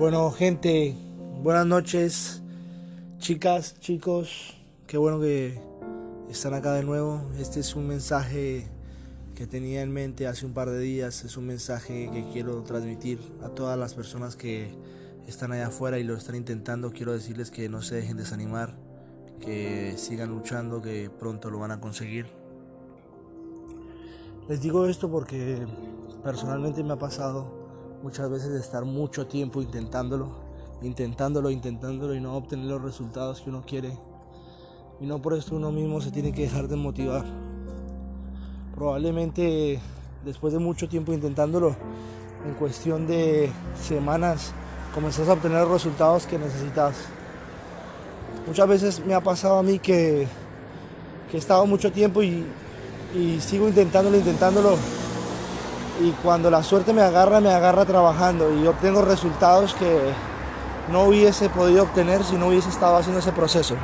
Bueno, 0.00 0.30
gente, 0.30 0.96
buenas 1.42 1.66
noches, 1.66 2.42
chicas, 3.18 3.78
chicos, 3.80 4.56
qué 4.86 4.96
bueno 4.96 5.20
que 5.20 5.60
están 6.30 6.54
acá 6.54 6.72
de 6.72 6.82
nuevo. 6.84 7.20
Este 7.38 7.60
es 7.60 7.76
un 7.76 7.86
mensaje 7.86 8.66
que 9.34 9.46
tenía 9.46 9.82
en 9.82 9.92
mente 9.92 10.26
hace 10.26 10.46
un 10.46 10.54
par 10.54 10.70
de 10.70 10.78
días, 10.78 11.22
es 11.24 11.36
un 11.36 11.46
mensaje 11.46 12.08
que 12.14 12.24
quiero 12.32 12.62
transmitir 12.62 13.20
a 13.44 13.50
todas 13.50 13.78
las 13.78 13.92
personas 13.92 14.36
que 14.36 14.70
están 15.28 15.52
allá 15.52 15.66
afuera 15.66 15.98
y 15.98 16.04
lo 16.04 16.16
están 16.16 16.34
intentando. 16.34 16.92
Quiero 16.92 17.12
decirles 17.12 17.50
que 17.50 17.68
no 17.68 17.82
se 17.82 17.96
dejen 17.96 18.16
desanimar, 18.16 18.78
que 19.38 19.98
sigan 19.98 20.30
luchando, 20.30 20.80
que 20.80 21.10
pronto 21.10 21.50
lo 21.50 21.58
van 21.58 21.72
a 21.72 21.80
conseguir. 21.82 22.24
Les 24.48 24.62
digo 24.62 24.86
esto 24.86 25.10
porque 25.10 25.58
personalmente 26.24 26.82
me 26.82 26.94
ha 26.94 26.98
pasado 26.98 27.59
muchas 28.02 28.30
veces 28.30 28.50
de 28.52 28.60
estar 28.60 28.84
mucho 28.84 29.26
tiempo 29.26 29.60
intentándolo, 29.60 30.28
intentándolo, 30.82 31.50
intentándolo 31.50 32.14
y 32.14 32.20
no 32.20 32.36
obtener 32.36 32.66
los 32.66 32.82
resultados 32.82 33.40
que 33.40 33.50
uno 33.50 33.62
quiere. 33.66 33.92
Y 35.00 35.06
no 35.06 35.20
por 35.20 35.34
esto 35.34 35.56
uno 35.56 35.70
mismo 35.70 36.00
se 36.00 36.10
tiene 36.10 36.32
que 36.32 36.42
dejar 36.42 36.68
de 36.68 36.76
motivar. 36.76 37.24
Probablemente 38.74 39.80
después 40.24 40.52
de 40.52 40.58
mucho 40.58 40.88
tiempo 40.88 41.12
intentándolo, 41.12 41.76
en 42.46 42.54
cuestión 42.54 43.06
de 43.06 43.50
semanas, 43.80 44.52
comenzás 44.94 45.28
a 45.28 45.34
obtener 45.34 45.62
los 45.62 45.70
resultados 45.70 46.26
que 46.26 46.38
necesitas. 46.38 46.96
Muchas 48.46 48.68
veces 48.68 49.04
me 49.04 49.14
ha 49.14 49.20
pasado 49.20 49.58
a 49.58 49.62
mí 49.62 49.78
que, 49.78 50.26
he 51.32 51.36
estado 51.36 51.64
mucho 51.66 51.92
tiempo 51.92 52.22
y 52.22 52.44
sigo 53.40 53.68
intentándolo, 53.68 54.16
intentándolo 54.16 54.76
y 56.00 56.12
cuando 56.22 56.50
la 56.50 56.62
suerte 56.62 56.92
me 56.92 57.02
agarra, 57.02 57.40
me 57.40 57.52
agarra 57.52 57.84
trabajando 57.84 58.52
y 58.54 58.66
obtengo 58.66 59.02
resultados 59.02 59.74
que 59.74 60.12
no 60.90 61.04
hubiese 61.04 61.50
podido 61.50 61.82
obtener 61.82 62.24
si 62.24 62.36
no 62.36 62.48
hubiese 62.48 62.70
estado 62.70 62.96
haciendo 62.96 63.20
ese 63.20 63.32
proceso. 63.32 63.74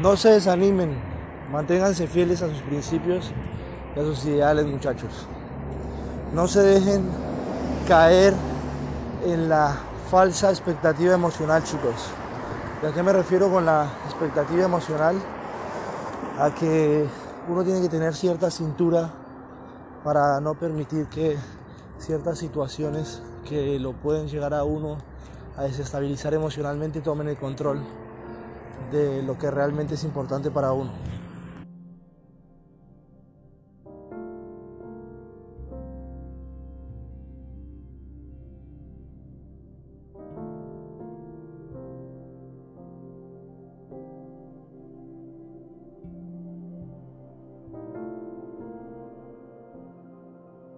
No 0.00 0.16
se 0.16 0.30
desanimen, 0.30 0.94
manténganse 1.50 2.06
fieles 2.06 2.42
a 2.42 2.48
sus 2.48 2.60
principios 2.62 3.32
y 3.96 4.00
a 4.00 4.02
sus 4.02 4.24
ideales 4.26 4.66
muchachos. 4.66 5.26
No 6.34 6.48
se 6.48 6.60
dejen 6.60 7.08
caer 7.88 8.34
en 9.24 9.48
la 9.48 9.74
falsa 10.10 10.50
expectativa 10.50 11.14
emocional 11.14 11.64
chicos. 11.64 12.10
¿Y 12.82 12.86
a 12.86 12.92
qué 12.92 13.02
me 13.02 13.12
refiero 13.12 13.50
con 13.50 13.64
la 13.64 13.86
expectativa 14.04 14.64
emocional? 14.64 15.16
A 16.38 16.50
que 16.50 17.06
uno 17.48 17.64
tiene 17.64 17.80
que 17.80 17.88
tener 17.88 18.14
cierta 18.14 18.50
cintura 18.50 19.23
para 20.04 20.38
no 20.40 20.54
permitir 20.54 21.06
que 21.06 21.36
ciertas 21.98 22.38
situaciones 22.38 23.22
que 23.48 23.80
lo 23.80 23.94
pueden 23.94 24.28
llegar 24.28 24.52
a 24.52 24.62
uno 24.62 24.98
a 25.56 25.62
desestabilizar 25.62 26.34
emocionalmente 26.34 27.00
tomen 27.00 27.28
el 27.28 27.36
control 27.36 27.80
de 28.92 29.22
lo 29.22 29.38
que 29.38 29.50
realmente 29.50 29.94
es 29.94 30.04
importante 30.04 30.50
para 30.50 30.72
uno. 30.72 30.90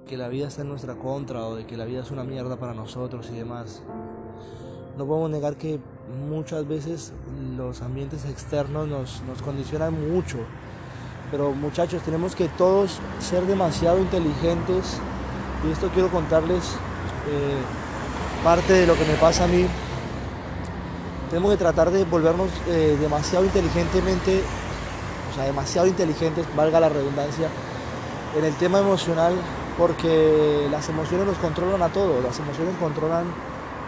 Que 0.07 0.17
la 0.17 0.29
vida 0.29 0.47
está 0.47 0.63
en 0.63 0.69
nuestra 0.69 0.95
contra 0.95 1.45
o 1.47 1.57
de 1.57 1.67
que 1.67 1.77
la 1.77 1.85
vida 1.85 2.01
es 2.01 2.11
una 2.11 2.23
mierda 2.23 2.57
para 2.57 2.75
nosotros 2.75 3.29
y 3.33 3.37
demás. 3.37 3.83
No 4.97 5.05
podemos 5.05 5.31
negar 5.31 5.57
que 5.57 5.81
muchas 6.29 6.67
veces 6.67 7.13
los 7.57 7.83
ambientes 7.83 8.25
externos 8.25 8.87
nos, 8.89 9.23
nos 9.23 9.43
condicionan 9.43 10.13
mucho, 10.13 10.39
pero 11.31 11.53
muchachos, 11.53 12.03
tenemos 12.03 12.37
que 12.37 12.49
todos 12.49 13.01
ser 13.19 13.45
demasiado 13.47 13.99
inteligentes 13.99 14.99
y 15.67 15.73
esto 15.73 15.91
quiero 15.93 16.09
contarles 16.09 16.65
eh, 17.29 17.59
parte 18.45 18.73
de 18.73 18.87
lo 18.87 18.95
que 18.95 19.05
me 19.05 19.15
pasa 19.15 19.45
a 19.45 19.49
mí. 19.49 19.67
Tenemos 21.31 21.51
que 21.51 21.57
tratar 21.57 21.91
de 21.91 22.05
volvernos 22.05 22.51
eh, 22.69 22.97
demasiado 23.01 23.45
inteligentemente, 23.45 24.41
o 25.33 25.35
sea, 25.35 25.45
demasiado 25.45 25.89
inteligentes, 25.89 26.47
valga 26.55 26.79
la 26.79 26.89
redundancia, 26.89 27.49
en 28.39 28.45
el 28.45 28.55
tema 28.55 28.79
emocional 28.79 29.35
porque 29.79 30.69
las 30.71 30.89
emociones 30.89 31.27
nos 31.27 31.37
controlan 31.39 31.83
a 31.83 31.89
todos, 31.89 32.23
las 32.23 32.39
emociones 32.39 32.75
controlan 32.81 33.27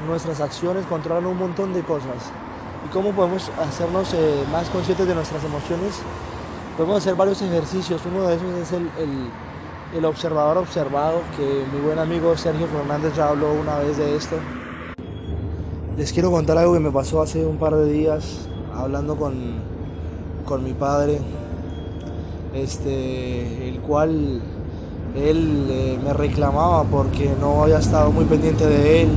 nuestras 0.06 0.41
acciones, 0.41 0.84
controlan 0.87 1.26
un 1.26 1.38
montón 1.38 1.72
de 1.72 1.82
cosas. 1.82 2.31
¿Y 2.87 2.93
cómo 2.93 3.12
podemos 3.12 3.50
hacernos 3.59 4.12
eh, 4.15 4.44
más 4.53 4.69
conscientes 4.69 5.06
de 5.06 5.15
nuestras 5.15 5.43
emociones? 5.44 6.00
Podemos 6.77 6.98
hacer 6.98 7.15
varios 7.15 7.41
ejercicios, 7.43 8.03
uno 8.06 8.27
de 8.28 8.37
esos 8.37 8.48
es 8.54 8.72
el, 8.72 8.88
el, 9.97 10.04
observador 10.04 10.59
observado, 10.59 11.22
que 11.37 11.65
mi 11.72 11.81
buen 11.81 11.98
amigo 11.98 12.37
Sergio 12.37 12.69
Fernández 12.69 13.15
ya 13.16 13.28
habló 13.28 13.53
una 13.53 13.78
vez 13.78 13.97
de 13.97 14.15
esto. 14.15 14.37
Les 15.97 16.12
quiero 16.12 16.31
contar 16.31 16.59
algo 16.59 16.75
que 16.75 16.81
me 16.81 16.93
pasó 16.93 17.21
hace 17.21 17.44
un 17.44 17.59
par 17.59 17.75
de 17.75 17.91
días 17.91 18.48
hablando 18.72 19.16
con, 19.16 19.34
con 20.44 20.62
mi 20.62 20.72
padre, 20.72 21.19
este, 22.54 23.69
el 23.69 23.81
cual 23.81 24.41
él 25.16 25.66
eh, 25.70 25.98
me 26.02 26.12
reclamaba 26.12 26.84
porque 26.84 27.30
no 27.41 27.62
había 27.62 27.78
estado 27.78 28.10
muy 28.12 28.24
pendiente 28.24 28.66
de 28.66 29.02
él. 29.02 29.08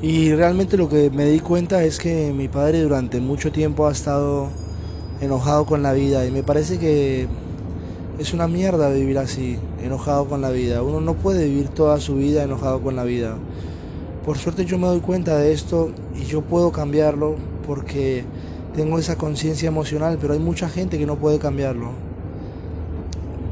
Y 0.00 0.32
realmente 0.34 0.76
lo 0.76 0.88
que 0.88 1.10
me 1.10 1.26
di 1.26 1.38
cuenta 1.38 1.84
es 1.84 1.98
que 1.98 2.32
mi 2.32 2.48
padre 2.48 2.82
durante 2.82 3.20
mucho 3.20 3.52
tiempo 3.52 3.86
ha 3.86 3.92
estado 3.92 4.48
enojado 5.20 5.64
con 5.64 5.82
la 5.82 5.92
vida 5.92 6.26
y 6.26 6.32
me 6.32 6.42
parece 6.42 6.78
que 6.78 7.28
es 8.18 8.34
una 8.34 8.48
mierda 8.48 8.90
vivir 8.90 9.18
así, 9.18 9.58
enojado 9.82 10.26
con 10.26 10.40
la 10.40 10.50
vida. 10.50 10.82
Uno 10.82 11.00
no 11.00 11.14
puede 11.14 11.44
vivir 11.44 11.68
toda 11.68 12.00
su 12.00 12.16
vida 12.16 12.42
enojado 12.42 12.80
con 12.80 12.96
la 12.96 13.04
vida. 13.04 13.36
Por 14.24 14.38
suerte 14.38 14.64
yo 14.64 14.78
me 14.78 14.88
doy 14.88 15.00
cuenta 15.00 15.36
de 15.38 15.52
esto 15.52 15.90
y 16.20 16.24
yo 16.24 16.42
puedo 16.42 16.72
cambiarlo 16.72 17.36
porque 17.66 18.24
tengo 18.74 18.98
esa 18.98 19.16
conciencia 19.16 19.68
emocional, 19.68 20.18
pero 20.20 20.32
hay 20.32 20.40
mucha 20.40 20.68
gente 20.68 20.98
que 20.98 21.06
no 21.06 21.16
puede 21.16 21.38
cambiarlo. 21.38 22.11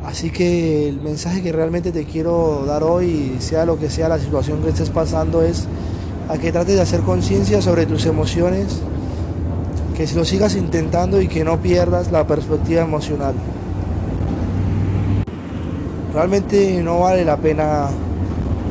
Así 0.05 0.31
que 0.31 0.89
el 0.89 1.01
mensaje 1.01 1.43
que 1.43 1.53
realmente 1.53 1.93
te 1.93 2.05
quiero 2.05 2.65
dar 2.67 2.83
hoy, 2.83 3.37
sea 3.39 3.65
lo 3.65 3.79
que 3.79 3.91
sea 3.91 4.09
la 4.09 4.19
situación 4.19 4.63
que 4.63 4.71
estés 4.71 4.91
pasando, 4.91 5.43
es 5.43 5.67
a 6.29 6.39
que 6.39 6.53
trates 6.53 6.77
de 6.77 6.81
hacer 6.81 7.01
conciencia 7.01 7.61
sobre 7.61 7.87
tus 7.87 8.07
emociones, 8.07 8.81
que 9.97 10.07
lo 10.15 10.25
sigas 10.25 10.57
intentando 10.57 11.21
y 11.21 11.29
que 11.29 11.45
no 11.45 11.61
pierdas 11.61 12.11
la 12.11 12.27
perspectiva 12.27 12.83
emocional. 12.83 13.35
Realmente 16.15 16.83
no 16.83 17.01
vale 17.01 17.25
la 17.25 17.37
pena 17.37 17.89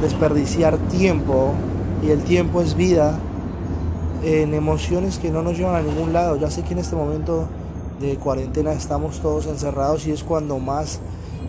desperdiciar 0.01 0.77
tiempo, 0.77 1.53
y 2.01 2.09
el 2.09 2.23
tiempo 2.23 2.61
es 2.61 2.75
vida, 2.75 3.19
en 4.23 4.53
emociones 4.53 5.19
que 5.19 5.29
no 5.31 5.41
nos 5.41 5.57
llevan 5.57 5.75
a 5.75 5.81
ningún 5.81 6.11
lado. 6.11 6.37
Ya 6.37 6.49
sé 6.49 6.63
que 6.63 6.73
en 6.73 6.79
este 6.79 6.95
momento 6.95 7.47
de 7.99 8.15
cuarentena 8.15 8.71
estamos 8.71 9.19
todos 9.19 9.45
encerrados 9.47 10.07
y 10.07 10.11
es 10.11 10.23
cuando 10.23 10.57
más 10.59 10.99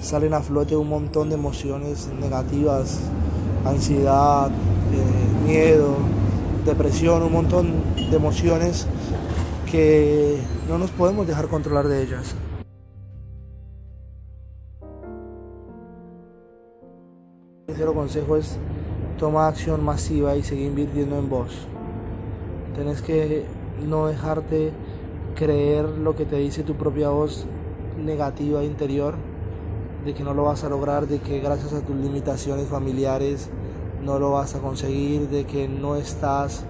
salen 0.00 0.34
a 0.34 0.41
flote 0.41 0.77
un 0.77 0.88
montón 0.88 1.28
de 1.28 1.37
emociones 1.37 2.09
negativas, 2.21 3.00
ansiedad, 3.65 4.49
eh, 4.49 5.47
miedo, 5.47 5.94
depresión, 6.65 7.22
un 7.22 7.33
montón 7.33 7.72
de 7.94 8.16
emociones 8.16 8.87
que 9.71 10.38
no 10.69 10.78
nos 10.78 10.91
podemos 10.91 11.27
dejar 11.27 11.47
controlar 11.49 11.87
de 11.87 12.03
ellas. 12.03 12.34
Tercer 17.67 17.87
consejo 17.87 18.37
es 18.37 18.56
toma 19.19 19.47
acción 19.47 19.85
masiva 19.85 20.35
y 20.35 20.43
seguir 20.43 20.67
invirtiendo 20.67 21.19
en 21.19 21.29
vos. 21.29 21.52
Tenés 22.75 23.02
que 23.02 23.44
no 23.87 24.06
dejarte 24.06 24.73
creer 25.40 25.88
lo 25.88 26.14
que 26.14 26.26
te 26.26 26.37
dice 26.37 26.62
tu 26.62 26.75
propia 26.75 27.08
voz 27.08 27.46
negativa 28.04 28.62
interior 28.62 29.14
de 30.04 30.12
que 30.12 30.22
no 30.22 30.34
lo 30.34 30.44
vas 30.44 30.64
a 30.64 30.69
lograr, 30.69 31.06
de 31.06 31.19
que 31.19 31.40
gracias 31.40 31.72
a 31.72 31.81
tus 31.81 31.96
limitaciones 31.96 32.69
familiares 32.69 33.48
no 34.04 34.19
lo 34.19 34.32
vas 34.32 34.54
a 34.54 34.58
conseguir, 34.58 35.31
de 35.31 35.44
que 35.44 35.66
no 35.66 35.96
estás 35.96 36.64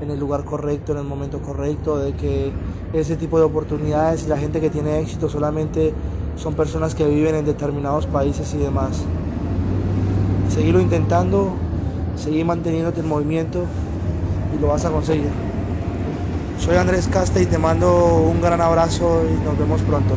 en 0.00 0.10
el 0.10 0.18
lugar 0.18 0.44
correcto, 0.44 0.90
en 0.90 0.98
el 0.98 1.04
momento 1.04 1.40
correcto, 1.40 1.98
de 1.98 2.14
que 2.14 2.50
ese 2.92 3.14
tipo 3.14 3.38
de 3.38 3.44
oportunidades 3.44 4.24
y 4.24 4.28
la 4.28 4.38
gente 4.38 4.60
que 4.60 4.70
tiene 4.70 4.98
éxito 4.98 5.28
solamente 5.28 5.94
son 6.34 6.54
personas 6.54 6.96
que 6.96 7.06
viven 7.06 7.36
en 7.36 7.44
determinados 7.44 8.06
países 8.06 8.52
y 8.54 8.58
demás. 8.58 9.04
Seguirlo 10.48 10.80
intentando, 10.80 11.52
seguir 12.16 12.44
manteniéndote 12.44 13.00
en 13.00 13.08
movimiento 13.08 13.60
y 14.56 14.60
lo 14.60 14.66
vas 14.66 14.84
a 14.84 14.90
conseguir. 14.90 15.55
Soy 16.58 16.76
Andrés 16.76 17.08
Casta 17.08 17.40
y 17.40 17.46
te 17.46 17.58
mando 17.58 18.16
un 18.16 18.40
gran 18.40 18.60
abrazo 18.60 19.22
y 19.28 19.44
nos 19.44 19.58
vemos 19.58 19.82
pronto. 19.82 20.14